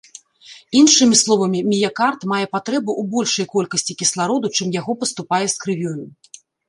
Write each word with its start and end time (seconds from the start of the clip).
Іншымі 0.79 1.15
словамі, 1.23 1.59
міякард 1.73 2.25
мае 2.31 2.45
патрэбу 2.55 2.91
ў 3.01 3.11
большай 3.13 3.45
колькасці 3.53 3.93
кіслароду, 4.01 4.47
чым 4.55 4.67
яго 4.81 4.97
паступае 5.03 5.43
з 5.53 5.67
крывёю. 5.67 6.05